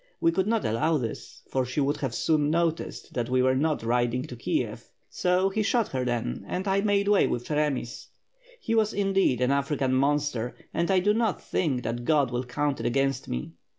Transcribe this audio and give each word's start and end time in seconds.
We 0.19 0.31
could 0.31 0.47
not 0.47 0.65
allow 0.65 0.97
this, 0.97 1.43
for 1.47 1.63
she 1.63 1.79
would 1.79 1.97
have 1.97 2.15
soon 2.15 2.49
noticed 2.49 3.13
that 3.13 3.29
we 3.29 3.43
were 3.43 3.53
not 3.53 3.81
ridinP" 3.81 4.27
to 4.29 4.35
Kiev. 4.35 4.89
So 5.11 5.49
he 5.49 5.61
shot 5.61 5.89
her 5.89 6.03
then, 6.03 6.43
and 6.47 6.67
I 6.67 6.81
made 6.81 7.07
way 7.07 7.27
with 7.27 7.45
Cheremis. 7.45 8.07
He 8.59 8.73
was 8.73 8.93
indeed 8.95 9.41
an 9.41 9.51
Afican 9.51 9.91
monster, 9.91 10.55
and 10.73 10.89
I 10.89 11.01
do 11.01 11.13
not 11.13 11.39
think 11.39 11.83
that 11.83 12.03
God 12.03 12.31
will 12.31 12.43
count 12.45 12.79
it 12.79 12.85
against 12.87 13.27
me. 13.27 13.51